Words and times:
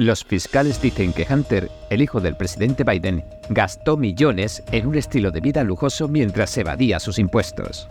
Los 0.00 0.24
fiscales 0.24 0.80
dicen 0.80 1.12
que 1.12 1.26
Hunter, 1.30 1.70
el 1.90 2.00
hijo 2.00 2.22
del 2.22 2.34
presidente 2.34 2.84
Biden, 2.84 3.22
gastó 3.50 3.98
millones 3.98 4.62
en 4.72 4.86
un 4.86 4.94
estilo 4.94 5.30
de 5.30 5.42
vida 5.42 5.62
lujoso 5.62 6.08
mientras 6.08 6.56
evadía 6.56 6.98
sus 6.98 7.18
impuestos. 7.18 7.86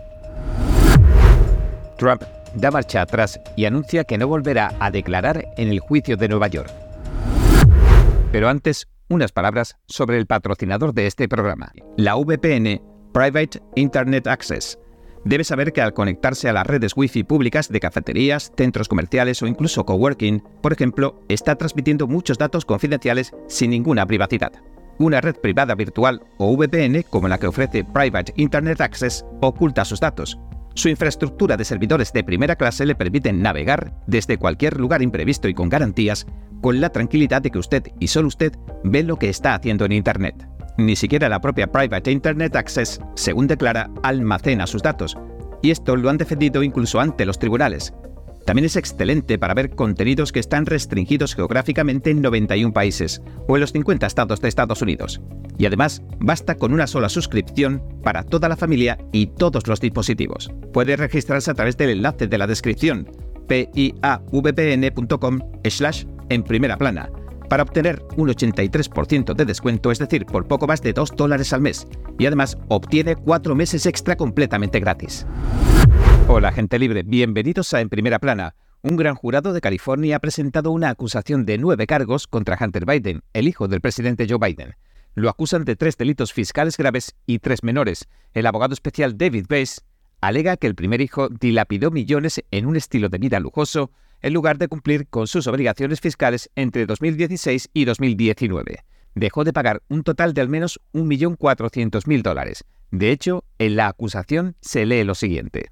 Trump 1.99 2.23
da 2.55 2.71
marcha 2.71 3.03
atrás 3.03 3.39
y 3.55 3.65
anuncia 3.65 4.05
que 4.05 4.17
no 4.17 4.27
volverá 4.27 4.73
a 4.79 4.89
declarar 4.89 5.49
en 5.55 5.67
el 5.67 5.79
juicio 5.81 6.17
de 6.17 6.29
Nueva 6.29 6.47
York. 6.47 6.71
Pero 8.31 8.49
antes, 8.49 8.87
unas 9.07 9.31
palabras 9.31 9.75
sobre 9.85 10.17
el 10.17 10.25
patrocinador 10.25 10.95
de 10.95 11.05
este 11.05 11.29
programa, 11.29 11.71
la 11.95 12.15
VPN 12.15 12.81
Private 13.13 13.61
Internet 13.75 14.25
Access. 14.25 14.79
Debe 15.25 15.43
saber 15.43 15.73
que 15.73 15.81
al 15.81 15.93
conectarse 15.93 16.49
a 16.49 16.53
las 16.53 16.65
redes 16.65 16.93
Wi-Fi 16.95 17.23
públicas 17.23 17.69
de 17.69 17.79
cafeterías, 17.79 18.51
centros 18.55 18.87
comerciales 18.87 19.41
o 19.41 19.47
incluso 19.47 19.85
coworking, 19.85 20.41
por 20.61 20.73
ejemplo, 20.73 21.21
está 21.27 21.55
transmitiendo 21.55 22.07
muchos 22.07 22.37
datos 22.37 22.65
confidenciales 22.65 23.33
sin 23.47 23.71
ninguna 23.71 24.05
privacidad. 24.05 24.53
Una 24.97 25.21
red 25.21 25.35
privada 25.35 25.75
virtual 25.75 26.21
o 26.37 26.55
VPN, 26.55 27.03
como 27.09 27.27
la 27.27 27.37
que 27.37 27.47
ofrece 27.47 27.83
Private 27.83 28.33
Internet 28.35 28.81
Access, 28.81 29.25
oculta 29.41 29.85
sus 29.85 29.99
datos, 29.99 30.37
su 30.75 30.87
infraestructura 30.87 31.57
de 31.57 31.65
servidores 31.65 32.13
de 32.13 32.23
primera 32.23 32.55
clase 32.55 32.85
le 32.85 32.95
permiten 32.95 33.41
navegar 33.41 33.93
desde 34.07 34.37
cualquier 34.37 34.79
lugar 34.79 35.01
imprevisto 35.01 35.49
y 35.49 35.53
con 35.53 35.67
garantías, 35.67 36.25
con 36.61 36.79
la 36.79 36.89
tranquilidad 36.89 37.41
de 37.41 37.51
que 37.51 37.59
usted 37.59 37.83
y 37.99 38.07
solo 38.07 38.29
usted 38.29 38.53
ve 38.83 39.03
lo 39.03 39.17
que 39.17 39.29
está 39.29 39.55
haciendo 39.55 39.85
en 39.85 39.91
Internet. 39.93 40.48
Ni 40.79 40.95
siquiera 40.95 41.27
la 41.27 41.41
propia 41.41 41.69
Private 41.69 42.09
Internet 42.09 42.55
Access, 42.55 43.01
según 43.13 43.47
declara, 43.47 43.91
almacena 44.01 44.65
sus 44.65 44.81
datos. 44.81 45.17
Y 45.61 45.71
esto 45.71 45.97
lo 45.97 46.09
han 46.09 46.17
defendido 46.17 46.63
incluso 46.63 47.01
ante 47.01 47.25
los 47.25 47.37
tribunales. 47.37 47.93
También 48.45 48.63
es 48.65 48.77
excelente 48.77 49.37
para 49.37 49.53
ver 49.53 49.71
contenidos 49.71 50.31
que 50.31 50.39
están 50.39 50.65
restringidos 50.65 51.35
geográficamente 51.35 52.11
en 52.11 52.21
91 52.21 52.71
países 52.71 53.21
o 53.45 53.57
en 53.57 53.61
los 53.61 53.73
50 53.73 54.07
estados 54.07 54.39
de 54.39 54.47
Estados 54.47 54.81
Unidos. 54.81 55.19
Y 55.57 55.65
además, 55.65 56.01
basta 56.17 56.55
con 56.55 56.71
una 56.71 56.87
sola 56.87 57.09
suscripción 57.09 57.83
para 58.01 58.23
toda 58.23 58.47
la 58.47 58.55
familia 58.55 58.97
y 59.11 59.27
todos 59.27 59.67
los 59.67 59.81
dispositivos. 59.81 60.49
Puede 60.71 60.95
registrarse 60.95 61.51
a 61.51 61.55
través 61.55 61.75
del 61.75 61.89
enlace 61.89 62.27
de 62.27 62.37
la 62.37 62.47
descripción 62.47 63.05
piavpn.com 63.49 65.39
slash 65.65 66.05
en 66.29 66.43
primera 66.43 66.77
plana 66.77 67.09
para 67.49 67.63
obtener 67.63 68.01
un 68.15 68.29
83% 68.29 69.33
de 69.33 69.45
descuento, 69.45 69.91
es 69.91 69.99
decir, 69.99 70.25
por 70.25 70.47
poco 70.47 70.67
más 70.67 70.81
de 70.81 70.93
2 70.93 71.15
dólares 71.15 71.51
al 71.51 71.61
mes. 71.61 71.87
Y 72.17 72.25
además 72.27 72.57
obtiene 72.69 73.15
4 73.15 73.55
meses 73.55 73.85
extra 73.85 74.15
completamente 74.15 74.79
gratis. 74.79 75.25
Hola 76.27 76.51
gente 76.51 76.77
libre, 76.77 77.03
bienvenidos 77.03 77.73
a 77.73 77.81
En 77.81 77.89
Primera 77.89 78.19
Plana. 78.19 78.55
Un 78.81 78.95
gran 78.95 79.15
jurado 79.15 79.51
de 79.51 79.61
California 79.61 80.15
ha 80.15 80.19
presentado 80.19 80.71
una 80.71 80.89
acusación 80.89 81.45
de 81.45 81.57
nueve 81.57 81.85
cargos 81.85 82.27
contra 82.27 82.57
Hunter 82.61 82.85
Biden, 82.85 83.23
el 83.33 83.47
hijo 83.47 83.67
del 83.67 83.81
presidente 83.81 84.25
Joe 84.29 84.37
Biden. 84.39 84.75
Lo 85.15 85.29
acusan 85.29 85.65
de 85.65 85.75
tres 85.75 85.97
delitos 85.97 86.31
fiscales 86.31 86.77
graves 86.77 87.15
y 87.25 87.39
tres 87.39 87.63
menores. 87.63 88.07
El 88.33 88.45
abogado 88.45 88.73
especial 88.73 89.17
David 89.17 89.47
Bass 89.49 89.83
alega 90.21 90.55
que 90.55 90.67
el 90.67 90.75
primer 90.75 91.01
hijo 91.01 91.29
dilapidó 91.29 91.91
millones 91.91 92.41
en 92.51 92.67
un 92.67 92.77
estilo 92.77 93.09
de 93.09 93.17
vida 93.17 93.39
lujoso 93.39 93.91
en 94.21 94.33
lugar 94.33 94.57
de 94.57 94.67
cumplir 94.67 95.07
con 95.07 95.27
sus 95.27 95.47
obligaciones 95.47 96.01
fiscales 96.01 96.49
entre 96.55 96.85
2016 96.85 97.69
y 97.73 97.85
2019. 97.85 98.83
Dejó 99.15 99.43
de 99.43 99.53
pagar 99.53 99.81
un 99.89 100.03
total 100.03 100.33
de 100.33 100.41
al 100.41 100.49
menos 100.49 100.79
1.400.000 100.93 102.21
dólares. 102.21 102.63
De 102.91 103.11
hecho, 103.11 103.43
en 103.57 103.75
la 103.75 103.87
acusación 103.87 104.55
se 104.61 104.85
lee 104.85 105.03
lo 105.03 105.15
siguiente. 105.15 105.71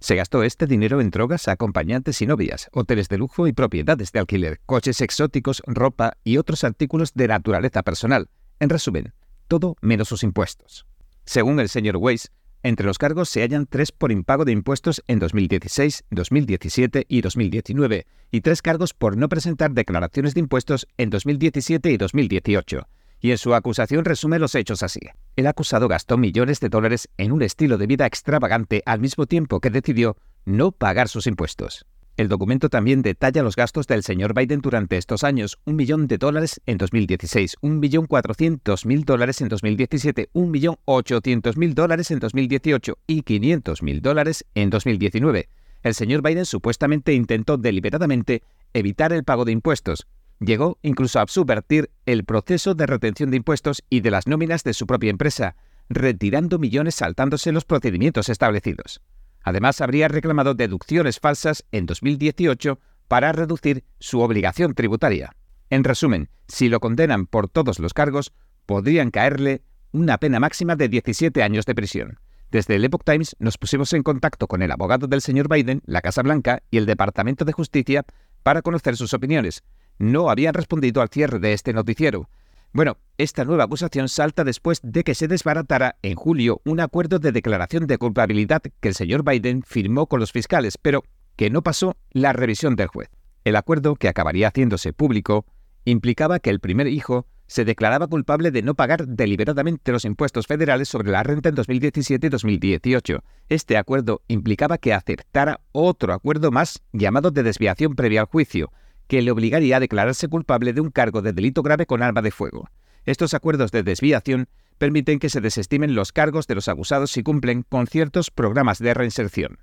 Se 0.00 0.14
gastó 0.14 0.44
este 0.44 0.66
dinero 0.66 1.00
en 1.00 1.10
drogas, 1.10 1.48
acompañantes 1.48 2.22
y 2.22 2.26
novias, 2.26 2.68
hoteles 2.72 3.08
de 3.08 3.18
lujo 3.18 3.48
y 3.48 3.52
propiedades 3.52 4.12
de 4.12 4.20
alquiler, 4.20 4.60
coches 4.64 5.00
exóticos, 5.00 5.62
ropa 5.66 6.16
y 6.22 6.36
otros 6.36 6.62
artículos 6.62 7.14
de 7.14 7.26
naturaleza 7.26 7.82
personal. 7.82 8.28
En 8.60 8.68
resumen, 8.68 9.12
todo 9.48 9.76
menos 9.80 10.08
sus 10.08 10.22
impuestos. 10.22 10.86
Según 11.24 11.58
el 11.58 11.68
señor 11.68 11.96
Weiss, 11.96 12.30
entre 12.62 12.86
los 12.86 12.98
cargos 12.98 13.28
se 13.28 13.42
hallan 13.42 13.66
tres 13.66 13.92
por 13.92 14.10
impago 14.10 14.44
de 14.44 14.52
impuestos 14.52 15.02
en 15.06 15.18
2016, 15.18 16.04
2017 16.10 17.06
y 17.08 17.20
2019, 17.20 18.06
y 18.30 18.40
tres 18.40 18.62
cargos 18.62 18.94
por 18.94 19.16
no 19.16 19.28
presentar 19.28 19.72
declaraciones 19.72 20.34
de 20.34 20.40
impuestos 20.40 20.86
en 20.96 21.10
2017 21.10 21.90
y 21.90 21.96
2018. 21.96 22.88
Y 23.20 23.30
en 23.32 23.38
su 23.38 23.54
acusación 23.54 24.04
resume 24.04 24.38
los 24.38 24.54
hechos 24.54 24.82
así. 24.82 25.00
El 25.36 25.46
acusado 25.46 25.88
gastó 25.88 26.16
millones 26.16 26.60
de 26.60 26.68
dólares 26.68 27.08
en 27.16 27.32
un 27.32 27.42
estilo 27.42 27.78
de 27.78 27.86
vida 27.86 28.06
extravagante 28.06 28.82
al 28.86 29.00
mismo 29.00 29.26
tiempo 29.26 29.60
que 29.60 29.70
decidió 29.70 30.16
no 30.44 30.72
pagar 30.72 31.08
sus 31.08 31.26
impuestos. 31.26 31.84
El 32.18 32.26
documento 32.26 32.68
también 32.68 33.02
detalla 33.02 33.44
los 33.44 33.54
gastos 33.54 33.86
del 33.86 34.02
señor 34.02 34.34
Biden 34.34 34.60
durante 34.60 34.96
estos 34.96 35.22
años, 35.22 35.56
un 35.64 35.76
millón 35.76 36.08
de 36.08 36.18
dólares 36.18 36.60
en 36.66 36.76
2016, 36.76 37.58
un 37.60 37.78
millón 37.78 38.06
cuatrocientos 38.06 38.86
mil 38.86 39.04
dólares 39.04 39.40
en 39.40 39.48
2017, 39.48 40.28
un 40.32 40.50
millón 40.50 40.78
ochocientos 40.84 41.56
mil 41.56 41.76
dólares 41.76 42.10
en 42.10 42.18
2018 42.18 42.98
y 43.06 43.22
quinientos 43.22 43.84
mil 43.84 44.02
dólares 44.02 44.44
en 44.56 44.68
2019. 44.68 45.48
El 45.84 45.94
señor 45.94 46.22
Biden 46.22 46.44
supuestamente 46.44 47.14
intentó 47.14 47.56
deliberadamente 47.56 48.42
evitar 48.74 49.12
el 49.12 49.22
pago 49.22 49.44
de 49.44 49.52
impuestos. 49.52 50.08
Llegó 50.40 50.76
incluso 50.82 51.20
a 51.20 51.26
subvertir 51.28 51.88
el 52.04 52.24
proceso 52.24 52.74
de 52.74 52.86
retención 52.86 53.30
de 53.30 53.36
impuestos 53.36 53.84
y 53.88 54.00
de 54.00 54.10
las 54.10 54.26
nóminas 54.26 54.64
de 54.64 54.74
su 54.74 54.88
propia 54.88 55.10
empresa, 55.10 55.54
retirando 55.88 56.58
millones 56.58 56.96
saltándose 56.96 57.52
los 57.52 57.64
procedimientos 57.64 58.28
establecidos. 58.28 59.02
Además, 59.48 59.80
habría 59.80 60.08
reclamado 60.08 60.52
deducciones 60.52 61.20
falsas 61.20 61.64
en 61.72 61.86
2018 61.86 62.78
para 63.08 63.32
reducir 63.32 63.82
su 63.98 64.20
obligación 64.20 64.74
tributaria. 64.74 65.34
En 65.70 65.84
resumen, 65.84 66.28
si 66.48 66.68
lo 66.68 66.80
condenan 66.80 67.24
por 67.24 67.48
todos 67.48 67.78
los 67.78 67.94
cargos, 67.94 68.34
podrían 68.66 69.10
caerle 69.10 69.62
una 69.90 70.18
pena 70.18 70.38
máxima 70.38 70.76
de 70.76 70.90
17 70.90 71.42
años 71.42 71.64
de 71.64 71.74
prisión. 71.74 72.18
Desde 72.50 72.74
el 72.74 72.84
Epoch 72.84 73.04
Times 73.04 73.36
nos 73.38 73.56
pusimos 73.56 73.94
en 73.94 74.02
contacto 74.02 74.48
con 74.48 74.60
el 74.60 74.70
abogado 74.70 75.06
del 75.06 75.22
señor 75.22 75.48
Biden, 75.48 75.80
la 75.86 76.02
Casa 76.02 76.20
Blanca 76.20 76.62
y 76.70 76.76
el 76.76 76.84
Departamento 76.84 77.46
de 77.46 77.52
Justicia 77.52 78.04
para 78.42 78.60
conocer 78.60 78.98
sus 78.98 79.14
opiniones. 79.14 79.62
No 79.98 80.28
habían 80.28 80.52
respondido 80.52 81.00
al 81.00 81.08
cierre 81.08 81.38
de 81.38 81.54
este 81.54 81.72
noticiero, 81.72 82.28
bueno, 82.72 82.98
esta 83.16 83.44
nueva 83.44 83.64
acusación 83.64 84.08
salta 84.08 84.44
después 84.44 84.80
de 84.82 85.02
que 85.02 85.14
se 85.14 85.28
desbaratara 85.28 85.96
en 86.02 86.14
julio 86.14 86.60
un 86.64 86.80
acuerdo 86.80 87.18
de 87.18 87.32
declaración 87.32 87.86
de 87.86 87.98
culpabilidad 87.98 88.62
que 88.80 88.88
el 88.88 88.94
señor 88.94 89.24
Biden 89.24 89.62
firmó 89.62 90.06
con 90.06 90.20
los 90.20 90.32
fiscales, 90.32 90.78
pero 90.78 91.02
que 91.36 91.50
no 91.50 91.62
pasó 91.62 91.96
la 92.10 92.32
revisión 92.32 92.76
del 92.76 92.88
juez. 92.88 93.08
El 93.44 93.56
acuerdo, 93.56 93.94
que 93.96 94.08
acabaría 94.08 94.48
haciéndose 94.48 94.92
público, 94.92 95.46
implicaba 95.84 96.38
que 96.38 96.50
el 96.50 96.60
primer 96.60 96.86
hijo 96.88 97.26
se 97.46 97.64
declaraba 97.64 98.06
culpable 98.06 98.50
de 98.50 98.62
no 98.62 98.74
pagar 98.74 99.06
deliberadamente 99.08 99.90
los 99.90 100.04
impuestos 100.04 100.46
federales 100.46 100.88
sobre 100.88 101.10
la 101.10 101.22
renta 101.22 101.48
en 101.48 101.54
2017 101.54 102.26
y 102.26 102.30
2018. 102.30 103.24
Este 103.48 103.78
acuerdo 103.78 104.22
implicaba 104.28 104.76
que 104.76 104.92
aceptara 104.92 105.60
otro 105.72 106.12
acuerdo 106.12 106.50
más 106.50 106.82
llamado 106.92 107.30
de 107.30 107.42
desviación 107.42 107.94
previa 107.94 108.20
al 108.20 108.26
juicio, 108.26 108.70
que 109.08 109.22
le 109.22 109.30
obligaría 109.30 109.78
a 109.78 109.80
declararse 109.80 110.28
culpable 110.28 110.72
de 110.72 110.80
un 110.80 110.90
cargo 110.90 111.22
de 111.22 111.32
delito 111.32 111.62
grave 111.62 111.86
con 111.86 112.02
arma 112.02 112.22
de 112.22 112.30
fuego. 112.30 112.68
Estos 113.04 113.34
acuerdos 113.34 113.72
de 113.72 113.82
desviación 113.82 114.48
permiten 114.76 115.18
que 115.18 115.30
se 115.30 115.40
desestimen 115.40 115.94
los 115.94 116.12
cargos 116.12 116.46
de 116.46 116.54
los 116.54 116.68
acusados 116.68 117.10
si 117.10 117.22
cumplen 117.22 117.64
con 117.68 117.86
ciertos 117.86 118.30
programas 118.30 118.78
de 118.78 118.94
reinserción. 118.94 119.58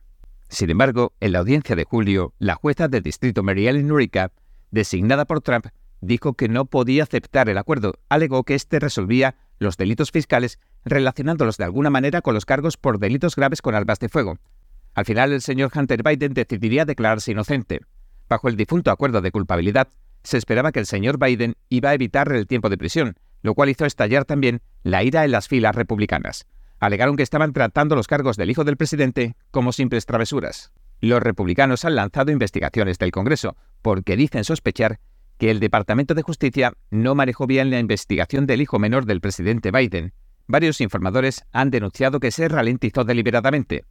Sin 0.50 0.70
embargo, 0.70 1.14
en 1.20 1.32
la 1.32 1.40
audiencia 1.40 1.76
de 1.76 1.86
julio, 1.86 2.34
la 2.40 2.56
jueza 2.56 2.88
del 2.88 3.04
distrito 3.04 3.44
Mary 3.44 3.68
Ellen 3.68 3.88
Nurica, 3.88 4.32
designada 4.72 5.26
por 5.26 5.42
Trump, 5.42 5.68
dijo 6.02 6.34
que 6.34 6.50
no 6.50 6.66
podía 6.66 7.04
aceptar 7.04 7.50
el 7.50 7.58
acuerdo. 7.58 7.94
Alegó 8.10 8.44
que 8.44 8.56
éste 8.56 8.80
resolvía 8.80 9.36
los 9.60 9.78
delitos 9.78 10.12
fiscales 10.12 10.60
relacionándolos 10.84 11.58
de 11.58 11.64
alguna 11.64 11.90
manera 11.90 12.22
con 12.22 12.34
los 12.34 12.46
cargos 12.46 12.78
por 12.78 13.00
delitos 13.00 13.36
graves 13.36 13.62
con 13.62 13.76
armas 13.76 14.00
de 14.00 14.10
fuego. 14.10 14.38
Al 14.94 15.06
final, 15.06 15.34
el 15.34 15.42
señor 15.42 15.72
Hunter 15.76 16.04
Biden 16.04 16.34
decidiría 16.34 16.86
declararse 16.86 17.32
inocente. 17.32 17.82
Bajo 18.28 18.50
el 18.50 18.56
difunto 18.56 18.92
acuerdo 18.92 19.22
de 19.22 19.32
culpabilidad, 19.32 19.90
se 20.24 20.38
esperaba 20.38 20.72
que 20.72 20.80
el 20.80 20.88
señor 20.88 21.20
Biden 21.20 21.56
iba 21.70 21.90
a 21.90 21.94
evitar 21.94 22.32
el 22.32 22.48
tiempo 22.48 22.70
de 22.70 22.78
prisión, 22.78 23.16
lo 23.42 23.54
cual 23.54 23.70
hizo 23.70 23.86
estallar 23.86 24.26
también 24.26 24.62
la 24.84 25.04
ira 25.04 25.24
en 25.24 25.32
las 25.32 25.48
filas 25.48 25.76
republicanas. 25.76 26.48
Alegaron 26.80 27.16
que 27.16 27.24
estaban 27.24 27.54
tratando 27.54 27.96
los 27.96 28.08
cargos 28.08 28.36
del 28.36 28.50
hijo 28.50 28.64
del 28.64 28.78
presidente 28.78 29.36
como 29.52 29.72
simples 29.72 30.06
travesuras. 30.06 30.72
Los 31.00 31.22
republicanos 31.22 31.86
han 31.86 31.96
lanzado 31.96 32.32
investigaciones 32.32 32.98
del 32.98 33.12
Congreso 33.12 33.56
porque 33.82 34.18
dicen 34.18 34.44
sospechar 34.44 35.00
que 35.38 35.52
el 35.52 35.60
Departamento 35.60 36.16
de 36.16 36.22
Justicia 36.24 36.74
no 36.90 37.14
manejó 37.14 37.46
bien 37.46 37.70
la 37.70 37.80
investigación 37.80 38.48
del 38.48 38.62
hijo 38.62 38.80
menor 38.80 39.06
del 39.06 39.22
presidente 39.22 39.72
Biden. 39.72 40.14
Varios 40.48 40.82
informadores 40.82 41.44
han 41.52 41.70
denunciado 41.70 42.20
que 42.20 42.32
se 42.32 42.48
ralentizó 42.48 43.04
deliberadamente, 43.04 43.84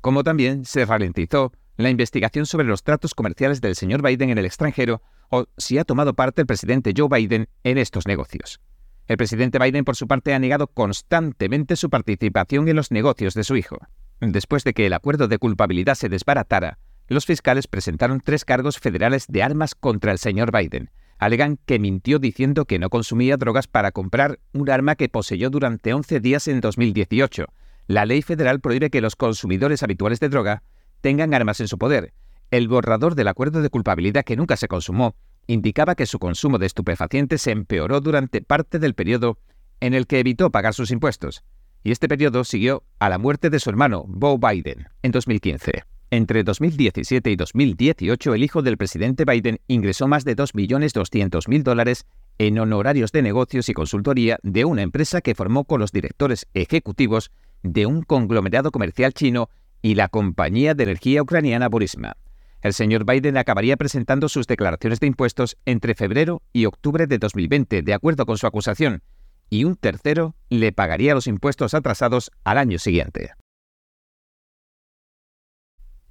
como 0.00 0.24
también 0.24 0.64
se 0.64 0.84
ralentizó 0.84 1.52
la 1.76 1.90
investigación 1.90 2.46
sobre 2.46 2.66
los 2.66 2.82
tratos 2.82 3.14
comerciales 3.14 3.60
del 3.60 3.74
señor 3.74 4.02
Biden 4.02 4.30
en 4.30 4.38
el 4.38 4.44
extranjero 4.44 5.02
o 5.30 5.46
si 5.56 5.78
ha 5.78 5.84
tomado 5.84 6.14
parte 6.14 6.42
el 6.42 6.46
presidente 6.46 6.92
Joe 6.96 7.08
Biden 7.08 7.48
en 7.64 7.78
estos 7.78 8.06
negocios. 8.06 8.60
El 9.08 9.16
presidente 9.16 9.58
Biden, 9.58 9.84
por 9.84 9.96
su 9.96 10.06
parte, 10.06 10.34
ha 10.34 10.38
negado 10.38 10.68
constantemente 10.68 11.76
su 11.76 11.90
participación 11.90 12.68
en 12.68 12.76
los 12.76 12.90
negocios 12.90 13.34
de 13.34 13.44
su 13.44 13.56
hijo. 13.56 13.78
Después 14.20 14.62
de 14.64 14.74
que 14.74 14.86
el 14.86 14.92
acuerdo 14.92 15.26
de 15.26 15.38
culpabilidad 15.38 15.96
se 15.96 16.08
desbaratara, 16.08 16.78
los 17.08 17.26
fiscales 17.26 17.66
presentaron 17.66 18.20
tres 18.20 18.44
cargos 18.44 18.78
federales 18.78 19.26
de 19.28 19.42
armas 19.42 19.74
contra 19.74 20.12
el 20.12 20.18
señor 20.18 20.52
Biden. 20.52 20.90
alegan 21.18 21.58
que 21.66 21.78
mintió 21.78 22.18
diciendo 22.18 22.64
que 22.64 22.78
no 22.78 22.90
consumía 22.90 23.36
drogas 23.36 23.66
para 23.66 23.92
comprar 23.92 24.38
un 24.52 24.70
arma 24.70 24.96
que 24.96 25.08
poseyó 25.08 25.50
durante 25.50 25.94
11 25.94 26.20
días 26.20 26.48
en 26.48 26.60
2018. 26.60 27.46
La 27.86 28.06
ley 28.06 28.22
federal 28.22 28.60
prohíbe 28.60 28.90
que 28.90 29.00
los 29.00 29.16
consumidores 29.16 29.82
habituales 29.82 30.20
de 30.20 30.28
droga 30.28 30.62
tengan 31.02 31.34
armas 31.34 31.60
en 31.60 31.68
su 31.68 31.76
poder. 31.76 32.14
El 32.50 32.68
borrador 32.68 33.14
del 33.14 33.28
acuerdo 33.28 33.60
de 33.60 33.68
culpabilidad 33.68 34.24
que 34.24 34.36
nunca 34.36 34.56
se 34.56 34.68
consumó 34.68 35.14
indicaba 35.46 35.94
que 35.94 36.06
su 36.06 36.18
consumo 36.18 36.58
de 36.58 36.66
estupefacientes 36.66 37.42
se 37.42 37.50
empeoró 37.50 38.00
durante 38.00 38.40
parte 38.40 38.78
del 38.78 38.94
periodo 38.94 39.38
en 39.80 39.92
el 39.92 40.06
que 40.06 40.20
evitó 40.20 40.50
pagar 40.50 40.72
sus 40.72 40.90
impuestos, 40.90 41.42
y 41.82 41.90
este 41.90 42.08
periodo 42.08 42.44
siguió 42.44 42.84
a 43.00 43.08
la 43.08 43.18
muerte 43.18 43.50
de 43.50 43.58
su 43.58 43.68
hermano, 43.68 44.04
Bo 44.06 44.38
Biden, 44.38 44.86
en 45.02 45.10
2015. 45.10 45.82
Entre 46.10 46.44
2017 46.44 47.30
y 47.30 47.36
2018, 47.36 48.34
el 48.34 48.44
hijo 48.44 48.62
del 48.62 48.76
presidente 48.76 49.24
Biden 49.24 49.60
ingresó 49.66 50.06
más 50.06 50.24
de 50.24 50.36
2.200.000 50.36 51.62
dólares 51.62 52.06
en 52.38 52.58
honorarios 52.58 53.12
de 53.12 53.22
negocios 53.22 53.68
y 53.68 53.72
consultoría 53.72 54.38
de 54.42 54.64
una 54.64 54.82
empresa 54.82 55.22
que 55.22 55.34
formó 55.34 55.64
con 55.64 55.80
los 55.80 55.90
directores 55.90 56.46
ejecutivos 56.54 57.32
de 57.62 57.86
un 57.86 58.02
conglomerado 58.02 58.70
comercial 58.70 59.14
chino 59.14 59.48
y 59.82 59.96
la 59.96 60.08
compañía 60.08 60.74
de 60.74 60.84
energía 60.84 61.22
ucraniana 61.22 61.68
Burisma. 61.68 62.16
El 62.62 62.72
señor 62.72 63.04
Biden 63.04 63.36
acabaría 63.36 63.76
presentando 63.76 64.28
sus 64.28 64.46
declaraciones 64.46 65.00
de 65.00 65.08
impuestos 65.08 65.58
entre 65.66 65.96
febrero 65.96 66.42
y 66.52 66.66
octubre 66.66 67.08
de 67.08 67.18
2020, 67.18 67.82
de 67.82 67.94
acuerdo 67.94 68.24
con 68.24 68.38
su 68.38 68.46
acusación, 68.46 69.02
y 69.50 69.64
un 69.64 69.74
tercero 69.74 70.36
le 70.48 70.72
pagaría 70.72 71.14
los 71.14 71.26
impuestos 71.26 71.74
atrasados 71.74 72.30
al 72.44 72.58
año 72.58 72.78
siguiente. 72.78 73.32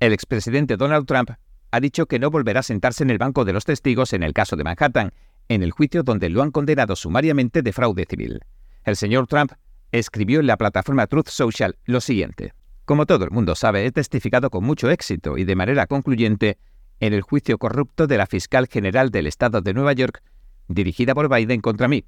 El 0.02 0.12
expresidente 0.12 0.76
Donald 0.76 1.08
Trump 1.08 1.32
ha 1.72 1.80
dicho 1.80 2.06
que 2.06 2.20
no 2.20 2.30
volverá 2.30 2.60
a 2.60 2.64
sentarse 2.64 3.04
en 3.04 3.10
el 3.10 3.18
banco 3.18 3.46
de 3.46 3.54
los 3.54 3.64
testigos 3.64 4.12
en 4.12 4.24
el 4.24 4.34
caso 4.34 4.58
de 4.58 4.66
Manhattan, 4.66 5.14
en 5.48 5.64
el 5.64 5.72
juicio 5.72 6.04
donde 6.04 6.30
lo 6.30 6.44
han 6.44 6.52
condenado 6.52 6.98
sumariamente 6.98 7.62
de 7.62 7.72
fraude 7.72 8.06
civil. 8.10 8.42
El 8.84 8.98
señor 8.98 9.28
Trump 9.28 9.54
escribió 9.92 10.42
en 10.42 10.48
la 10.48 10.58
plataforma 10.58 11.08
Truth 11.08 11.30
Social 11.30 11.78
lo 11.86 12.02
siguiente. 12.02 12.54
Como 12.92 13.06
todo 13.06 13.24
el 13.24 13.32
mundo 13.32 13.56
sabe, 13.56 13.86
he 13.86 13.92
testificado 13.94 14.50
con 14.50 14.66
mucho 14.66 14.90
éxito 14.90 15.38
y 15.38 15.46
de 15.46 15.56
manera 15.56 15.88
concluyente 15.88 16.58
en 17.00 17.14
el 17.14 17.22
juicio 17.22 17.58
corrupto 17.58 18.06
de 18.06 18.18
la 18.18 18.26
fiscal 18.26 18.68
general 18.68 19.12
del 19.12 19.28
estado 19.28 19.62
de 19.62 19.74
Nueva 19.74 19.94
York, 19.94 20.22
dirigida 20.68 21.16
por 21.16 21.34
Biden 21.34 21.62
contra 21.62 21.88
mí. 21.88 22.04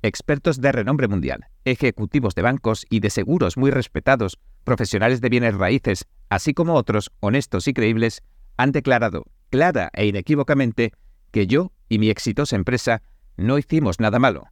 Expertos 0.00 0.60
de 0.60 0.70
renombre 0.70 1.08
mundial, 1.08 1.48
ejecutivos 1.64 2.36
de 2.36 2.42
bancos 2.42 2.86
y 2.88 3.00
de 3.00 3.10
seguros 3.10 3.56
muy 3.56 3.72
respetados, 3.72 4.38
profesionales 4.62 5.20
de 5.20 5.28
bienes 5.28 5.56
raíces, 5.56 6.06
así 6.28 6.54
como 6.54 6.74
otros 6.74 7.10
honestos 7.18 7.66
y 7.66 7.74
creíbles, 7.74 8.22
han 8.56 8.70
declarado 8.70 9.24
clara 9.50 9.90
e 9.92 10.06
inequívocamente 10.06 10.92
que 11.32 11.48
yo 11.48 11.72
y 11.88 11.98
mi 11.98 12.10
exitosa 12.10 12.54
empresa 12.54 13.02
no 13.36 13.58
hicimos 13.58 13.98
nada 13.98 14.20
malo. 14.20 14.44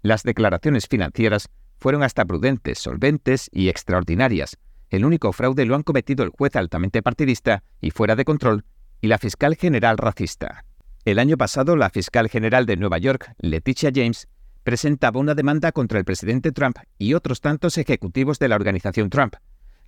Las 0.00 0.22
declaraciones 0.22 0.86
financieras 0.88 1.50
fueron 1.78 2.02
hasta 2.02 2.24
prudentes, 2.24 2.78
solventes 2.78 3.50
y 3.52 3.68
extraordinarias. 3.68 4.56
El 4.90 5.04
único 5.04 5.32
fraude 5.32 5.64
lo 5.64 5.74
han 5.74 5.82
cometido 5.82 6.24
el 6.24 6.30
juez 6.30 6.56
altamente 6.56 7.02
partidista 7.02 7.62
y 7.80 7.90
fuera 7.90 8.16
de 8.16 8.24
control 8.24 8.64
y 9.00 9.08
la 9.08 9.18
fiscal 9.18 9.56
general 9.56 9.98
racista. 9.98 10.64
El 11.04 11.18
año 11.18 11.36
pasado, 11.36 11.76
la 11.76 11.90
fiscal 11.90 12.28
general 12.28 12.64
de 12.64 12.76
Nueva 12.76 12.98
York, 12.98 13.34
Leticia 13.38 13.90
James, 13.94 14.28
presentaba 14.62 15.20
una 15.20 15.34
demanda 15.34 15.72
contra 15.72 15.98
el 15.98 16.04
presidente 16.04 16.52
Trump 16.52 16.78
y 16.96 17.12
otros 17.12 17.40
tantos 17.40 17.76
ejecutivos 17.76 18.38
de 18.38 18.48
la 18.48 18.56
organización 18.56 19.10
Trump. 19.10 19.34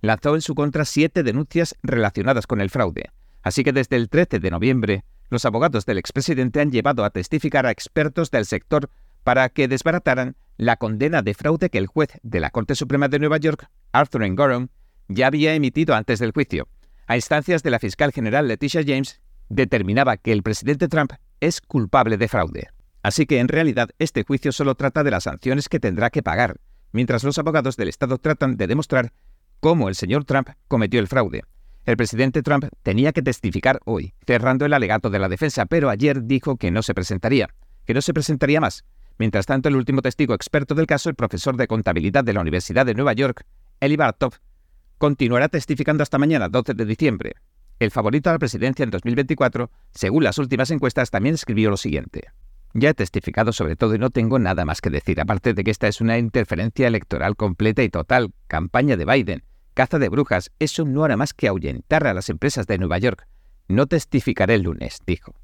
Lanzó 0.01 0.35
en 0.35 0.41
su 0.41 0.53
contra 0.53 0.85
siete 0.85 1.23
denuncias 1.23 1.75
relacionadas 1.81 2.45
con 2.45 2.61
el 2.61 2.69
fraude. 2.69 3.09
Así 3.41 3.63
que 3.63 3.73
desde 3.73 3.95
el 3.95 4.09
13 4.09 4.39
de 4.39 4.51
noviembre, 4.51 5.03
los 5.29 5.45
abogados 5.45 5.85
del 5.85 5.97
expresidente 5.97 6.61
han 6.61 6.71
llevado 6.71 7.03
a 7.03 7.09
testificar 7.09 7.65
a 7.65 7.71
expertos 7.71 8.29
del 8.29 8.45
sector 8.45 8.89
para 9.23 9.49
que 9.49 9.67
desbarataran 9.67 10.35
la 10.57 10.77
condena 10.77 11.21
de 11.21 11.33
fraude 11.33 11.69
que 11.69 11.77
el 11.79 11.87
juez 11.87 12.09
de 12.21 12.39
la 12.39 12.51
Corte 12.51 12.75
Suprema 12.75 13.07
de 13.07 13.19
Nueva 13.19 13.37
York, 13.37 13.69
Arthur 13.91 14.23
Engoron, 14.23 14.69
ya 15.07 15.27
había 15.27 15.53
emitido 15.53 15.95
antes 15.95 16.19
del 16.19 16.31
juicio. 16.31 16.67
A 17.07 17.15
instancias 17.15 17.63
de 17.63 17.71
la 17.71 17.79
fiscal 17.79 18.11
general 18.11 18.47
Leticia 18.47 18.83
James, 18.85 19.21
determinaba 19.49 20.17
que 20.17 20.31
el 20.31 20.43
presidente 20.43 20.87
Trump 20.87 21.13
es 21.39 21.61
culpable 21.61 22.17
de 22.17 22.27
fraude. 22.27 22.67
Así 23.03 23.25
que 23.25 23.39
en 23.39 23.47
realidad 23.47 23.89
este 23.99 24.23
juicio 24.23 24.51
solo 24.51 24.75
trata 24.75 25.03
de 25.03 25.11
las 25.11 25.23
sanciones 25.23 25.69
que 25.69 25.79
tendrá 25.79 26.09
que 26.09 26.23
pagar, 26.23 26.59
mientras 26.91 27.23
los 27.23 27.37
abogados 27.37 27.77
del 27.77 27.87
Estado 27.87 28.17
tratan 28.17 28.57
de 28.57 28.67
demostrar 28.67 29.13
cómo 29.59 29.87
el 29.87 29.95
señor 29.95 30.25
Trump 30.25 30.49
cometió 30.67 30.99
el 30.99 31.07
fraude. 31.07 31.43
El 31.85 31.95
presidente 31.95 32.43
Trump 32.43 32.65
tenía 32.83 33.13
que 33.13 33.21
testificar 33.21 33.79
hoy, 33.85 34.13
cerrando 34.25 34.65
el 34.65 34.73
alegato 34.73 35.09
de 35.09 35.19
la 35.19 35.29
defensa, 35.29 35.65
pero 35.65 35.89
ayer 35.89 36.23
dijo 36.23 36.57
que 36.57 36.69
no 36.69 36.83
se 36.83 36.93
presentaría, 36.93 37.47
que 37.85 37.93
no 37.93 38.01
se 38.01 38.13
presentaría 38.13 38.59
más. 38.59 38.83
Mientras 39.17 39.45
tanto, 39.45 39.69
el 39.69 39.77
último 39.77 40.01
testigo 40.01 40.33
experto 40.33 40.75
del 40.75 40.85
caso, 40.85 41.09
el 41.09 41.15
profesor 41.15 41.55
de 41.55 41.67
contabilidad 41.67 42.25
de 42.25 42.33
la 42.33 42.41
Universidad 42.41 42.85
de 42.85 42.93
Nueva 42.93 43.13
York, 43.13 43.45
Eli 43.79 43.95
Bartov, 43.95 44.33
continuará 44.97 45.47
testificando 45.49 46.03
hasta 46.03 46.17
mañana, 46.17 46.49
12 46.49 46.73
de 46.73 46.85
diciembre. 46.85 47.35
El 47.79 47.91
favorito 47.91 48.29
a 48.29 48.33
la 48.33 48.39
presidencia 48.39 48.83
en 48.83 48.89
2024, 48.89 49.69
según 49.91 50.23
las 50.23 50.37
últimas 50.39 50.71
encuestas, 50.71 51.11
también 51.11 51.35
escribió 51.35 51.69
lo 51.69 51.77
siguiente. 51.77 52.29
Ya 52.73 52.89
he 52.89 52.93
testificado 52.93 53.53
sobre 53.53 53.75
todo 53.75 53.95
y 53.95 53.99
no 53.99 54.09
tengo 54.09 54.39
nada 54.39 54.65
más 54.65 54.81
que 54.81 54.89
decir, 54.89 55.21
aparte 55.21 55.53
de 55.53 55.63
que 55.63 55.71
esta 55.71 55.87
es 55.87 56.01
una 56.01 56.17
interferencia 56.17 56.87
electoral 56.87 57.35
completa 57.35 57.83
y 57.83 57.89
total, 57.89 58.33
campaña 58.47 58.97
de 58.97 59.05
Biden, 59.05 59.43
caza 59.73 59.99
de 59.99 60.09
brujas, 60.09 60.51
eso 60.59 60.85
no 60.85 61.03
hará 61.03 61.17
más 61.17 61.33
que 61.33 61.47
ahuyentar 61.47 62.07
a 62.07 62.13
las 62.13 62.29
empresas 62.29 62.65
de 62.67 62.77
Nueva 62.77 62.97
York. 62.97 63.27
No 63.67 63.85
testificaré 63.85 64.55
el 64.55 64.63
lunes, 64.63 64.99
dijo. 65.05 65.35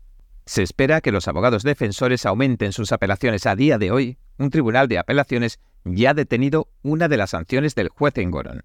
Se 0.46 0.64
espera 0.64 1.02
que 1.02 1.12
los 1.12 1.28
abogados 1.28 1.64
defensores 1.64 2.26
aumenten 2.26 2.74
sus 2.74 2.92
apelaciones 2.92 3.46
a 3.46 3.56
día 3.56 3.78
de 3.78 3.92
hoy. 3.92 4.18
Un 4.38 4.50
tribunal 4.50 4.88
de 4.88 4.98
apelaciones 4.98 5.60
ya 5.86 6.12
ha 6.12 6.14
detenido 6.14 6.70
una 6.82 7.08
de 7.08 7.18
las 7.18 7.30
sanciones 7.30 7.76
del 7.76 7.90
juez 7.90 8.18
en 8.18 8.32
Goron. 8.32 8.64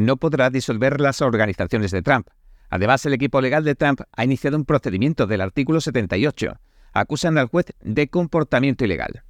No 0.00 0.16
podrá 0.16 0.48
disolver 0.48 1.00
las 1.00 1.20
organizaciones 1.20 1.90
de 1.90 2.00
Trump. 2.00 2.28
Además, 2.70 3.04
el 3.04 3.12
equipo 3.12 3.40
legal 3.40 3.64
de 3.64 3.74
Trump 3.74 4.00
ha 4.12 4.24
iniciado 4.24 4.56
un 4.56 4.64
procedimiento 4.64 5.26
del 5.26 5.42
artículo 5.42 5.80
78 5.80 6.58
acusan 6.92 7.38
al 7.38 7.48
juez 7.48 7.66
de 7.82 8.08
comportamiento 8.08 8.84
ilegal. 8.84 9.22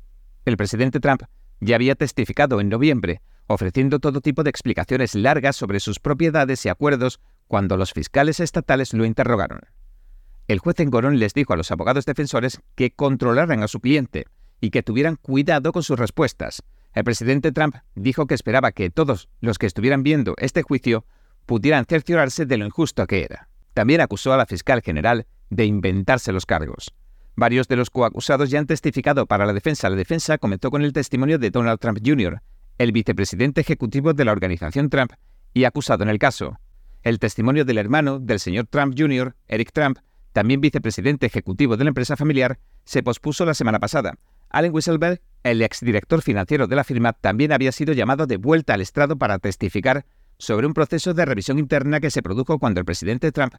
El 0.44 0.56
presidente 0.56 1.00
Trump 1.00 1.22
ya 1.60 1.74
había 1.74 1.94
testificado 1.94 2.60
en 2.60 2.68
noviembre, 2.68 3.20
ofreciendo 3.48 3.98
todo 3.98 4.20
tipo 4.20 4.42
de 4.42 4.50
explicaciones 4.50 5.14
largas 5.14 5.56
sobre 5.56 5.80
sus 5.80 5.98
propiedades 5.98 6.64
y 6.64 6.68
acuerdos 6.68 7.20
cuando 7.48 7.76
los 7.76 7.92
fiscales 7.92 8.40
estatales 8.40 8.94
lo 8.94 9.04
interrogaron. 9.04 9.60
El 10.48 10.60
juez 10.60 10.78
en 10.80 10.90
Gorón 10.90 11.18
les 11.18 11.34
dijo 11.34 11.52
a 11.52 11.56
los 11.56 11.70
abogados 11.70 12.06
defensores 12.06 12.60
que 12.76 12.92
controlaran 12.92 13.62
a 13.62 13.68
su 13.68 13.80
cliente 13.80 14.26
y 14.60 14.70
que 14.70 14.82
tuvieran 14.82 15.16
cuidado 15.16 15.72
con 15.72 15.82
sus 15.82 15.98
respuestas. 15.98 16.62
El 16.92 17.04
presidente 17.04 17.52
Trump 17.52 17.76
dijo 17.94 18.26
que 18.26 18.34
esperaba 18.34 18.72
que 18.72 18.90
todos 18.90 19.28
los 19.40 19.58
que 19.58 19.66
estuvieran 19.66 20.02
viendo 20.02 20.34
este 20.38 20.62
juicio 20.62 21.04
pudieran 21.46 21.84
cerciorarse 21.84 22.46
de 22.46 22.56
lo 22.58 22.66
injusto 22.66 23.06
que 23.06 23.24
era. 23.24 23.48
También 23.74 24.00
acusó 24.00 24.32
a 24.32 24.36
la 24.36 24.46
fiscal 24.46 24.82
general 24.82 25.26
de 25.50 25.64
inventarse 25.64 26.32
los 26.32 26.46
cargos. 26.46 26.92
Varios 27.36 27.68
de 27.68 27.76
los 27.76 27.90
coacusados 27.90 28.50
ya 28.50 28.58
han 28.58 28.66
testificado 28.66 29.26
para 29.26 29.46
la 29.46 29.52
defensa. 29.52 29.88
La 29.88 29.96
defensa 29.96 30.38
comenzó 30.38 30.70
con 30.70 30.82
el 30.82 30.92
testimonio 30.92 31.38
de 31.38 31.50
Donald 31.50 31.78
Trump 31.78 31.98
Jr., 32.04 32.42
el 32.78 32.92
vicepresidente 32.92 33.60
ejecutivo 33.60 34.12
de 34.12 34.24
la 34.24 34.32
organización 34.32 34.90
Trump 34.90 35.12
y 35.54 35.64
acusado 35.64 36.02
en 36.02 36.08
el 36.08 36.18
caso. 36.18 36.58
El 37.02 37.18
testimonio 37.18 37.64
del 37.64 37.78
hermano 37.78 38.18
del 38.18 38.40
señor 38.40 38.66
Trump 38.66 38.94
Jr., 38.98 39.34
Eric 39.48 39.72
Trump, 39.72 39.98
también 40.32 40.60
vicepresidente 40.60 41.26
ejecutivo 41.26 41.76
de 41.76 41.84
la 41.84 41.88
empresa 41.88 42.16
familiar, 42.16 42.58
se 42.84 43.02
pospuso 43.02 43.44
la 43.46 43.54
semana 43.54 43.78
pasada. 43.78 44.14
Allen 44.50 44.74
Wieselberg, 44.74 45.20
el 45.42 45.62
exdirector 45.62 46.22
financiero 46.22 46.66
de 46.66 46.76
la 46.76 46.84
firma, 46.84 47.12
también 47.12 47.52
había 47.52 47.72
sido 47.72 47.94
llamado 47.94 48.26
de 48.26 48.36
vuelta 48.36 48.74
al 48.74 48.80
estrado 48.80 49.16
para 49.16 49.38
testificar 49.38 50.04
sobre 50.38 50.66
un 50.66 50.74
proceso 50.74 51.14
de 51.14 51.24
revisión 51.24 51.58
interna 51.58 52.00
que 52.00 52.10
se 52.10 52.22
produjo 52.22 52.58
cuando 52.58 52.80
el 52.80 52.86
presidente 52.86 53.32
Trump 53.32 53.54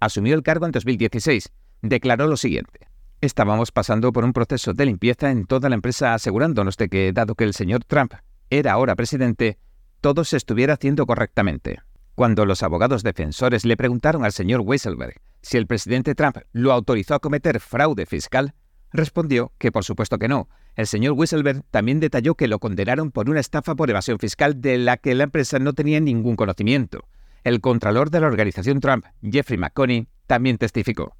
asumió 0.00 0.34
el 0.34 0.42
cargo 0.42 0.66
en 0.66 0.72
2016. 0.72 1.50
Declaró 1.82 2.26
lo 2.26 2.36
siguiente. 2.36 2.88
Estábamos 3.20 3.72
pasando 3.72 4.12
por 4.12 4.24
un 4.24 4.32
proceso 4.32 4.72
de 4.72 4.86
limpieza 4.86 5.30
en 5.30 5.46
toda 5.46 5.68
la 5.68 5.74
empresa 5.74 6.14
asegurándonos 6.14 6.76
de 6.76 6.88
que, 6.88 7.12
dado 7.12 7.34
que 7.34 7.44
el 7.44 7.54
señor 7.54 7.84
Trump 7.84 8.12
era 8.50 8.72
ahora 8.72 8.94
presidente, 8.94 9.58
todo 10.00 10.24
se 10.24 10.36
estuviera 10.36 10.74
haciendo 10.74 11.06
correctamente. 11.06 11.80
Cuando 12.14 12.46
los 12.46 12.62
abogados 12.62 13.02
defensores 13.02 13.64
le 13.64 13.76
preguntaron 13.76 14.24
al 14.24 14.32
señor 14.32 14.60
Weisselberg 14.60 15.20
si 15.42 15.56
el 15.56 15.66
presidente 15.66 16.14
Trump 16.14 16.38
lo 16.52 16.72
autorizó 16.72 17.14
a 17.14 17.18
cometer 17.18 17.60
fraude 17.60 18.06
fiscal, 18.06 18.54
respondió 18.96 19.52
que 19.58 19.72
por 19.72 19.84
supuesto 19.84 20.18
que 20.18 20.28
no. 20.28 20.48
El 20.74 20.86
señor 20.86 21.12
Weisselberg 21.12 21.62
también 21.70 22.00
detalló 22.00 22.34
que 22.34 22.48
lo 22.48 22.58
condenaron 22.58 23.10
por 23.10 23.30
una 23.30 23.40
estafa 23.40 23.74
por 23.74 23.90
evasión 23.90 24.18
fiscal 24.18 24.60
de 24.60 24.78
la 24.78 24.96
que 24.96 25.14
la 25.14 25.24
empresa 25.24 25.58
no 25.58 25.72
tenía 25.72 26.00
ningún 26.00 26.36
conocimiento. 26.36 27.08
El 27.44 27.60
contralor 27.60 28.10
de 28.10 28.20
la 28.20 28.26
organización 28.26 28.80
Trump, 28.80 29.04
Jeffrey 29.22 29.58
McConney, 29.58 30.08
también 30.26 30.58
testificó. 30.58 31.16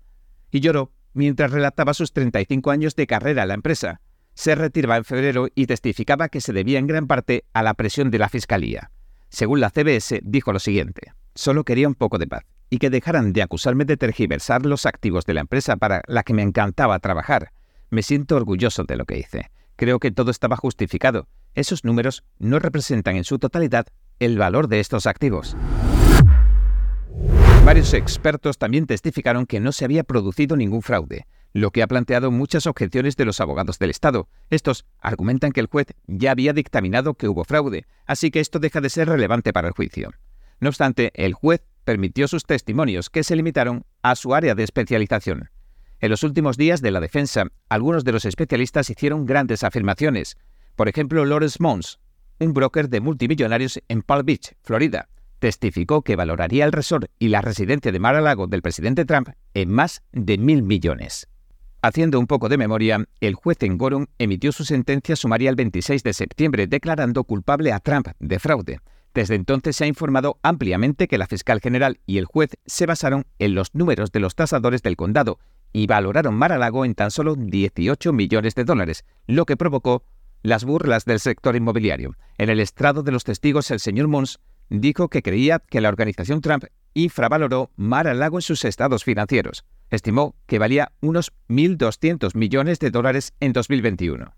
Y 0.51 0.61
lloró 0.61 0.93
mientras 1.13 1.51
relataba 1.51 1.95
sus 1.95 2.13
35 2.13 2.71
años 2.71 2.97
de 2.97 3.07
carrera 3.07 3.43
en 3.43 3.49
la 3.49 3.55
empresa. 3.55 4.01
Se 4.35 4.55
retiraba 4.55 4.99
en 4.99 5.05
febrero 5.05 5.49
y 5.55 5.67
testificaba 5.67 6.29
que 6.29 6.41
se 6.41 6.53
debía 6.53 6.79
en 6.79 6.87
gran 6.87 7.07
parte 7.07 7.45
a 7.55 7.63
la 7.63 7.75
presión 7.75 8.11
de 8.11 8.19
la 8.19 8.29
Fiscalía. 8.29 8.91
Según 9.31 9.61
la 9.61 9.71
CBS, 9.71 10.21
dijo 10.23 10.53
lo 10.53 10.59
siguiente, 10.59 11.13
solo 11.35 11.65
quería 11.65 11.89
un 11.89 11.95
poco 11.95 12.19
de 12.19 12.27
paz 12.27 12.45
y 12.69 12.79
que 12.79 12.91
dejaran 12.91 13.33
de 13.33 13.43
acusarme 13.43 13.85
de 13.85 13.97
tergiversar 13.97 14.67
los 14.67 14.87
activos 14.87 15.25
de 15.25 15.35
la 15.35 15.41
empresa 15.41 15.77
para 15.77 16.03
la 16.07 16.23
que 16.23 16.35
me 16.35 16.43
encantaba 16.43 16.99
trabajar. 16.99 17.53
Me 17.91 18.03
siento 18.03 18.37
orgulloso 18.37 18.85
de 18.85 18.97
lo 18.97 19.05
que 19.05 19.19
hice. 19.19 19.51
Creo 19.77 19.99
que 19.99 20.11
todo 20.11 20.31
estaba 20.31 20.57
justificado. 20.57 21.29
Esos 21.55 21.85
números 21.85 22.25
no 22.39 22.59
representan 22.59 23.17
en 23.17 23.25
su 23.25 23.39
totalidad 23.39 23.87
el 24.19 24.39
valor 24.39 24.69
de 24.69 24.81
estos 24.81 25.07
activos. 25.07 25.57
Varios 27.65 27.95
expertos 27.95 28.59
también 28.59 28.87
testificaron 28.87 29.47
que 29.47 29.61
no 29.61 29.73
se 29.73 29.85
había 29.85 30.05
producido 30.05 30.57
ningún 30.57 30.83
fraude, 30.83 31.27
lo 31.53 31.71
que 31.71 31.83
ha 31.83 31.87
planteado 31.87 32.31
muchas 32.31 32.67
objeciones 32.67 33.17
de 33.17 33.25
los 33.25 33.41
abogados 33.41 33.79
del 33.79 33.91
Estado. 33.91 34.29
Estos 34.51 34.87
argumentan 35.01 35.53
que 35.53 35.61
el 35.61 35.67
juez 35.67 35.89
ya 36.07 36.31
había 36.31 36.53
dictaminado 36.53 37.15
que 37.15 37.29
hubo 37.29 37.45
fraude, 37.45 37.87
así 38.07 38.31
que 38.31 38.41
esto 38.41 38.59
deja 38.59 38.81
de 38.81 38.91
ser 38.91 39.09
relevante 39.09 39.53
para 39.53 39.69
el 39.69 39.75
juicio. 39.75 40.11
No 40.61 40.69
obstante, 40.69 41.13
el 41.15 41.35
juez 41.35 41.63
permitió 41.85 42.29
sus 42.29 42.45
testimonios, 42.45 43.11
que 43.11 43.25
se 43.25 43.37
limitaron 43.37 43.85
a 44.03 44.17
su 44.17 44.35
área 44.35 44.55
de 44.55 44.63
especialización. 44.63 45.51
En 46.01 46.11
los 46.11 46.23
últimos 46.23 46.59
días 46.59 46.83
de 46.83 46.91
la 46.91 47.01
defensa, 47.01 47.45
algunos 47.71 48.05
de 48.05 48.13
los 48.13 48.27
especialistas 48.27 48.91
hicieron 48.91 49.25
grandes 49.25 49.65
afirmaciones. 49.65 50.37
Por 50.77 50.89
ejemplo, 50.89 51.25
Lawrence 51.25 51.57
Mons, 51.59 51.99
un 52.39 52.53
broker 52.53 52.91
de 52.91 53.01
multimillonarios 53.01 53.81
en 53.89 54.03
Palm 54.03 54.27
Beach, 54.27 54.55
Florida, 54.63 55.09
testificó 55.39 56.03
que 56.03 56.17
valoraría 56.17 56.67
el 56.67 56.73
resort 56.73 57.07
y 57.19 57.29
la 57.29 57.41
residencia 57.41 57.93
de 57.93 57.99
Mar-a-Lago 57.99 58.47
del 58.47 58.63
presidente 58.63 59.07
Trump 59.07 59.31
en 59.55 59.71
más 59.71 60.03
de 60.13 60.37
mil 60.37 60.63
millones. 60.63 61.29
Haciendo 61.81 62.19
un 62.19 62.27
poco 62.27 62.49
de 62.49 62.59
memoria, 62.59 63.05
el 63.21 63.35
juez 63.35 63.63
en 63.63 63.79
Gorham 63.79 64.07
emitió 64.19 64.53
su 64.53 64.65
sentencia 64.65 65.17
sumaria 65.17 65.49
el 65.49 65.57
26 65.57 66.03
de 66.03 66.13
septiembre 66.13 66.67
declarando 66.67 67.25
culpable 67.25 67.73
a 67.73 67.81
Trump 67.81 68.09
de 68.19 68.39
fraude. 68.39 68.81
Desde 69.15 69.35
entonces 69.35 69.77
se 69.77 69.85
ha 69.85 69.87
informado 69.87 70.39
ampliamente 70.43 71.09
que 71.09 71.17
la 71.17 71.27
fiscal 71.27 71.61
general 71.61 72.01
y 72.05 72.19
el 72.19 72.27
juez 72.27 72.51
se 72.67 72.85
basaron 72.85 73.25
en 73.39 73.55
los 73.55 73.75
números 73.75 74.13
de 74.13 74.21
los 74.21 74.35
tasadores 74.35 74.83
del 74.83 74.97
condado 74.97 75.39
y 75.77 75.87
valoraron 75.87 76.35
Mar-a-Lago 76.35 76.87
en 76.87 76.95
tan 76.95 77.11
solo 77.11 77.35
18 77.37 78.11
millones 78.15 78.55
de 78.55 78.65
dólares, 78.65 79.05
lo 79.27 79.45
que 79.45 79.59
provocó 79.59 80.05
las 80.43 80.65
burlas 80.65 81.05
del 81.05 81.21
sector 81.21 81.55
inmobiliario. 81.55 82.17
En 82.39 82.49
el 82.49 82.61
estrado 82.61 83.03
de 83.03 83.13
los 83.13 83.25
testigos, 83.25 83.71
el 83.71 83.79
señor 83.79 84.09
Mons 84.09 84.41
dijo 84.71 85.11
que 85.11 85.21
creía 85.21 85.59
que 85.59 85.83
la 85.83 85.91
organización 85.91 86.41
Trump 86.41 86.65
infravaloró 86.95 87.73
Mar-a-Lago 87.77 88.39
en 88.39 88.43
sus 88.43 88.65
estados 88.65 89.05
financieros. 89.05 89.67
Estimó 89.91 90.35
que 90.47 90.59
valía 90.59 90.93
unos 91.03 91.35
1.200 91.51 92.35
millones 92.35 92.79
de 92.79 92.91
dólares 92.91 93.35
en 93.41 93.53
2021. 93.53 94.33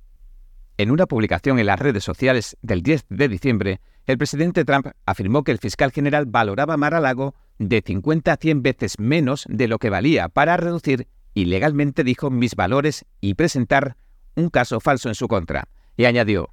En 0.76 0.90
una 0.90 1.07
publicación 1.07 1.61
en 1.61 1.66
las 1.66 1.78
redes 1.78 2.02
sociales 2.02 2.57
del 2.62 2.83
10 2.83 3.07
de 3.11 3.28
diciembre, 3.28 3.80
el 4.07 4.18
presidente 4.18 4.64
Trump 4.64 4.88
afirmó 5.07 5.45
que 5.45 5.52
el 5.52 5.59
fiscal 5.59 5.92
general 5.92 6.26
valoraba 6.26 6.76
Mar-a-Lago 6.76 7.37
de 7.61 7.80
50 7.87 8.33
a 8.33 8.37
100 8.37 8.62
veces 8.64 8.99
menos 8.99 9.45
de 9.49 9.68
lo 9.68 9.78
que 9.78 9.90
valía 9.90 10.28
para 10.28 10.57
reducir 10.57 11.07
ilegalmente, 11.42 12.04
dijo, 12.04 12.30
mis 12.30 12.54
valores 12.54 13.04
y 13.21 13.35
presentar 13.35 13.97
un 14.35 14.50
caso 14.50 14.80
falso 14.80 15.09
en 15.09 15.14
su 15.14 15.28
contra. 15.28 15.68
Y 15.97 16.04
añadió, 16.04 16.50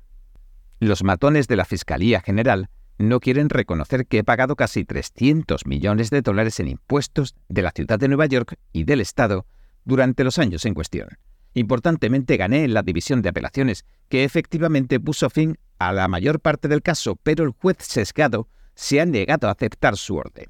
los 0.79 1.03
matones 1.03 1.47
de 1.47 1.55
la 1.55 1.65
Fiscalía 1.65 2.21
General 2.21 2.69
no 2.97 3.19
quieren 3.19 3.49
reconocer 3.49 4.07
que 4.07 4.19
he 4.19 4.23
pagado 4.23 4.55
casi 4.55 4.85
300 4.85 5.65
millones 5.65 6.09
de 6.09 6.21
dólares 6.21 6.59
en 6.59 6.67
impuestos 6.67 7.35
de 7.49 7.61
la 7.61 7.71
ciudad 7.71 7.99
de 7.99 8.07
Nueva 8.07 8.25
York 8.25 8.55
y 8.71 8.83
del 8.83 9.01
Estado 9.01 9.45
durante 9.83 10.23
los 10.23 10.39
años 10.39 10.65
en 10.65 10.73
cuestión. 10.73 11.09
Importantemente 11.53 12.37
gané 12.37 12.63
en 12.63 12.73
la 12.73 12.83
división 12.83 13.21
de 13.21 13.29
apelaciones, 13.29 13.85
que 14.09 14.23
efectivamente 14.23 14.99
puso 14.99 15.29
fin 15.29 15.57
a 15.79 15.93
la 15.93 16.07
mayor 16.07 16.39
parte 16.39 16.67
del 16.67 16.81
caso, 16.81 17.17
pero 17.21 17.43
el 17.43 17.51
juez 17.51 17.77
sesgado 17.79 18.49
se 18.75 18.99
ha 18.99 19.05
negado 19.05 19.47
a 19.47 19.51
aceptar 19.51 19.97
su 19.97 20.15
orden. 20.15 20.47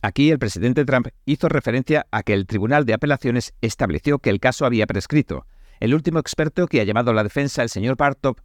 Aquí 0.00 0.30
el 0.30 0.38
presidente 0.38 0.84
Trump 0.84 1.08
hizo 1.24 1.48
referencia 1.48 2.06
a 2.12 2.22
que 2.22 2.32
el 2.32 2.46
Tribunal 2.46 2.84
de 2.86 2.94
Apelaciones 2.94 3.54
estableció 3.60 4.20
que 4.20 4.30
el 4.30 4.38
caso 4.38 4.64
había 4.64 4.86
prescrito. 4.86 5.46
El 5.80 5.94
último 5.94 6.20
experto 6.20 6.66
que 6.66 6.80
ha 6.80 6.84
llamado 6.84 7.10
a 7.10 7.14
la 7.14 7.24
defensa, 7.24 7.62
el 7.62 7.68
señor 7.68 7.96
Bartop, 7.96 8.38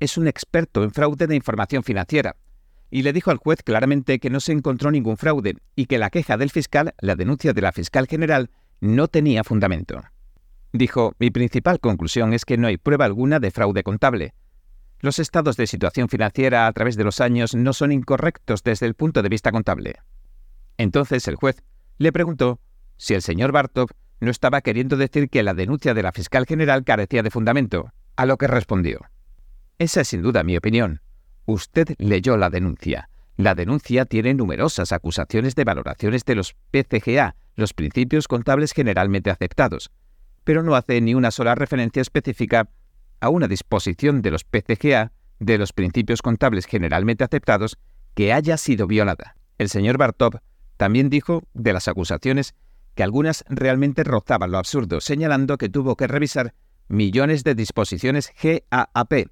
es 0.00 0.18
un 0.18 0.28
experto 0.28 0.84
en 0.84 0.90
fraude 0.90 1.26
de 1.26 1.34
información 1.34 1.82
financiera, 1.82 2.36
y 2.90 3.02
le 3.02 3.12
dijo 3.12 3.30
al 3.30 3.38
juez 3.38 3.62
claramente 3.62 4.18
que 4.18 4.30
no 4.30 4.40
se 4.40 4.52
encontró 4.52 4.90
ningún 4.90 5.16
fraude 5.16 5.56
y 5.74 5.86
que 5.86 5.98
la 5.98 6.10
queja 6.10 6.36
del 6.36 6.50
fiscal, 6.50 6.94
la 7.00 7.16
denuncia 7.16 7.52
de 7.52 7.62
la 7.62 7.72
fiscal 7.72 8.06
general, 8.06 8.50
no 8.80 9.08
tenía 9.08 9.44
fundamento. 9.44 10.02
Dijo, 10.72 11.14
mi 11.18 11.30
principal 11.30 11.80
conclusión 11.80 12.32
es 12.34 12.44
que 12.44 12.58
no 12.58 12.66
hay 12.66 12.76
prueba 12.76 13.06
alguna 13.06 13.40
de 13.40 13.50
fraude 13.50 13.82
contable. 13.82 14.34
Los 15.00 15.18
estados 15.18 15.56
de 15.56 15.66
situación 15.66 16.08
financiera 16.08 16.66
a 16.66 16.72
través 16.72 16.96
de 16.96 17.04
los 17.04 17.20
años 17.20 17.54
no 17.54 17.72
son 17.72 17.92
incorrectos 17.92 18.62
desde 18.62 18.86
el 18.86 18.94
punto 18.94 19.22
de 19.22 19.28
vista 19.28 19.52
contable. 19.52 19.96
Entonces 20.78 21.28
el 21.28 21.34
juez 21.36 21.62
le 21.98 22.12
preguntó 22.12 22.60
si 22.96 23.14
el 23.14 23.22
señor 23.22 23.52
Bartov 23.52 23.90
no 24.20 24.30
estaba 24.30 24.60
queriendo 24.62 24.96
decir 24.96 25.28
que 25.28 25.42
la 25.42 25.54
denuncia 25.54 25.94
de 25.94 26.02
la 26.02 26.12
fiscal 26.12 26.46
general 26.46 26.84
carecía 26.84 27.22
de 27.22 27.30
fundamento, 27.30 27.92
a 28.16 28.26
lo 28.26 28.36
que 28.36 28.46
respondió. 28.46 29.00
Esa 29.78 30.00
es 30.00 30.08
sin 30.08 30.22
duda 30.22 30.42
mi 30.42 30.56
opinión. 30.56 31.02
Usted 31.46 31.94
leyó 31.98 32.36
la 32.36 32.50
denuncia. 32.50 33.10
La 33.36 33.54
denuncia 33.54 34.04
tiene 34.04 34.34
numerosas 34.34 34.90
acusaciones 34.90 35.54
de 35.54 35.64
valoraciones 35.64 36.24
de 36.24 36.34
los 36.34 36.56
PCGA, 36.72 37.36
los 37.54 37.74
principios 37.74 38.26
contables 38.26 38.72
generalmente 38.72 39.30
aceptados, 39.30 39.90
pero 40.42 40.62
no 40.62 40.74
hace 40.74 41.00
ni 41.00 41.14
una 41.14 41.30
sola 41.30 41.54
referencia 41.54 42.02
específica 42.02 42.68
a 43.20 43.28
una 43.28 43.46
disposición 43.46 44.22
de 44.22 44.32
los 44.32 44.44
PCGA, 44.44 45.12
de 45.38 45.58
los 45.58 45.72
principios 45.72 46.22
contables 46.22 46.66
generalmente 46.66 47.22
aceptados, 47.22 47.78
que 48.14 48.32
haya 48.32 48.56
sido 48.56 48.88
violada. 48.88 49.36
El 49.58 49.68
señor 49.68 49.98
Bartov 49.98 50.40
también 50.78 51.10
dijo 51.10 51.42
de 51.52 51.74
las 51.74 51.88
acusaciones 51.88 52.54
que 52.94 53.02
algunas 53.02 53.44
realmente 53.48 54.04
rozaban 54.04 54.50
lo 54.50 54.58
absurdo, 54.58 55.00
señalando 55.00 55.58
que 55.58 55.68
tuvo 55.68 55.96
que 55.96 56.06
revisar 56.06 56.54
millones 56.88 57.44
de 57.44 57.54
disposiciones 57.54 58.32
GAAP 58.40 59.28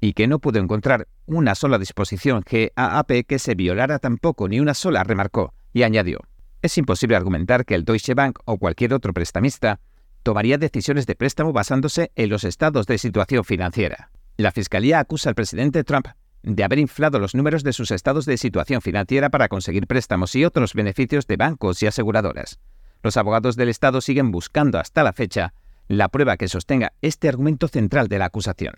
y 0.00 0.12
que 0.12 0.28
no 0.28 0.38
pudo 0.38 0.60
encontrar 0.60 1.08
una 1.26 1.54
sola 1.54 1.78
disposición 1.78 2.44
GAAP 2.44 3.26
que 3.26 3.38
se 3.38 3.54
violara 3.54 3.98
tampoco, 3.98 4.48
ni 4.48 4.60
una 4.60 4.74
sola, 4.74 5.02
remarcó, 5.02 5.52
y 5.72 5.82
añadió, 5.82 6.20
es 6.62 6.76
imposible 6.78 7.16
argumentar 7.16 7.64
que 7.64 7.74
el 7.74 7.84
Deutsche 7.84 8.14
Bank 8.14 8.38
o 8.44 8.58
cualquier 8.58 8.94
otro 8.94 9.12
prestamista 9.12 9.80
tomaría 10.22 10.58
decisiones 10.58 11.06
de 11.06 11.16
préstamo 11.16 11.52
basándose 11.52 12.12
en 12.14 12.28
los 12.28 12.44
estados 12.44 12.86
de 12.86 12.98
situación 12.98 13.44
financiera. 13.44 14.10
La 14.36 14.52
Fiscalía 14.52 15.00
acusa 15.00 15.30
al 15.30 15.34
presidente 15.34 15.82
Trump 15.84 16.08
de 16.42 16.64
haber 16.64 16.78
inflado 16.78 17.18
los 17.18 17.34
números 17.34 17.62
de 17.62 17.72
sus 17.72 17.90
estados 17.90 18.24
de 18.26 18.38
situación 18.38 18.80
financiera 18.80 19.30
para 19.30 19.48
conseguir 19.48 19.86
préstamos 19.86 20.34
y 20.34 20.44
otros 20.44 20.74
beneficios 20.74 21.26
de 21.26 21.36
bancos 21.36 21.82
y 21.82 21.86
aseguradoras. 21.86 22.60
Los 23.02 23.16
abogados 23.16 23.56
del 23.56 23.68
Estado 23.68 24.00
siguen 24.00 24.30
buscando 24.30 24.78
hasta 24.78 25.02
la 25.02 25.12
fecha 25.12 25.54
la 25.88 26.08
prueba 26.08 26.36
que 26.36 26.48
sostenga 26.48 26.92
este 27.02 27.28
argumento 27.28 27.68
central 27.68 28.08
de 28.08 28.18
la 28.18 28.26
acusación. 28.26 28.74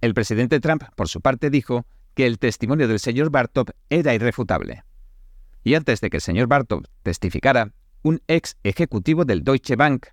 El 0.00 0.14
presidente 0.14 0.60
Trump, 0.60 0.84
por 0.94 1.08
su 1.08 1.20
parte, 1.20 1.50
dijo 1.50 1.86
que 2.14 2.26
el 2.26 2.38
testimonio 2.38 2.88
del 2.88 3.00
señor 3.00 3.30
Bartov 3.30 3.72
era 3.90 4.14
irrefutable. 4.14 4.84
Y 5.64 5.74
antes 5.74 6.00
de 6.00 6.10
que 6.10 6.18
el 6.18 6.20
señor 6.20 6.46
Bartov 6.46 6.84
testificara, 7.02 7.72
un 8.02 8.22
ex 8.28 8.56
ejecutivo 8.62 9.24
del 9.24 9.42
Deutsche 9.42 9.74
Bank, 9.74 10.06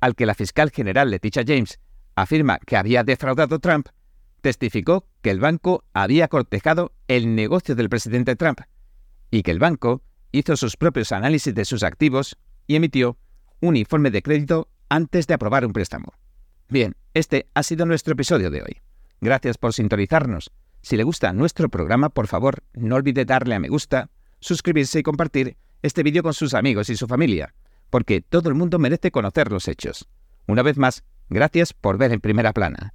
al 0.00 0.14
que 0.14 0.26
la 0.26 0.34
fiscal 0.34 0.70
general 0.70 1.10
Leticia 1.10 1.42
James 1.46 1.80
afirma 2.14 2.58
que 2.58 2.76
había 2.76 3.02
defraudado 3.02 3.58
Trump, 3.58 3.88
testificó 4.40 5.06
que 5.22 5.30
el 5.30 5.40
banco 5.40 5.84
había 5.92 6.28
cortejado 6.28 6.92
el 7.08 7.34
negocio 7.34 7.74
del 7.74 7.88
presidente 7.88 8.36
Trump 8.36 8.60
y 9.30 9.42
que 9.42 9.50
el 9.50 9.58
banco 9.58 10.02
hizo 10.32 10.56
sus 10.56 10.76
propios 10.76 11.12
análisis 11.12 11.54
de 11.54 11.64
sus 11.64 11.82
activos 11.82 12.38
y 12.66 12.76
emitió 12.76 13.16
un 13.60 13.76
informe 13.76 14.10
de 14.10 14.22
crédito 14.22 14.68
antes 14.88 15.26
de 15.26 15.34
aprobar 15.34 15.64
un 15.64 15.72
préstamo. 15.72 16.12
Bien, 16.68 16.96
este 17.14 17.48
ha 17.54 17.62
sido 17.62 17.86
nuestro 17.86 18.12
episodio 18.12 18.50
de 18.50 18.62
hoy. 18.62 18.78
Gracias 19.20 19.58
por 19.58 19.72
sintonizarnos. 19.72 20.50
Si 20.82 20.96
le 20.96 21.04
gusta 21.04 21.32
nuestro 21.32 21.68
programa, 21.68 22.08
por 22.08 22.26
favor, 22.26 22.62
no 22.72 22.96
olvide 22.96 23.24
darle 23.24 23.54
a 23.54 23.60
me 23.60 23.68
gusta, 23.68 24.10
suscribirse 24.40 25.00
y 25.00 25.02
compartir 25.02 25.56
este 25.82 26.02
vídeo 26.02 26.22
con 26.22 26.32
sus 26.32 26.54
amigos 26.54 26.88
y 26.90 26.96
su 26.96 27.06
familia, 27.06 27.54
porque 27.90 28.20
todo 28.20 28.48
el 28.48 28.54
mundo 28.54 28.78
merece 28.78 29.10
conocer 29.10 29.50
los 29.50 29.68
hechos. 29.68 30.08
Una 30.46 30.62
vez 30.62 30.78
más, 30.78 31.04
gracias 31.28 31.74
por 31.74 31.98
ver 31.98 32.12
en 32.12 32.20
primera 32.20 32.52
plana. 32.52 32.94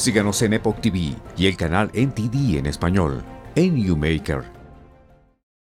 Síganos 0.00 0.40
en 0.40 0.54
Epoch 0.54 0.80
TV 0.80 1.14
y 1.36 1.46
el 1.46 1.58
canal 1.58 1.90
NTD 1.92 2.56
en 2.56 2.64
español, 2.64 3.22
en 3.54 3.76
YouMaker 3.76 4.59